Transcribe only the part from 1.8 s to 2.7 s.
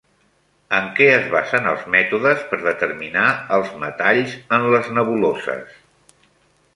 mètodes per